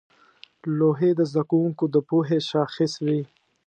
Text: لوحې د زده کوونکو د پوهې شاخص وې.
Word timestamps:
لوحې 0.77 1.11
د 1.19 1.21
زده 1.31 1.43
کوونکو 1.49 1.83
د 1.93 1.95
پوهې 2.09 2.39
شاخص 2.49 2.91
وې. 3.05 3.21